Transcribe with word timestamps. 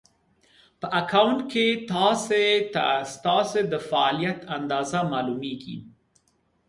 په 0.79 0.87
اکونټ 0.99 1.39
کې 1.51 1.65
ناسې 1.91 2.45
ته 2.73 2.85
ستاسې 3.13 3.61
د 3.71 3.73
فعالیت 3.89 4.39
اندازه 4.57 4.99
مالومېږي 5.11 5.77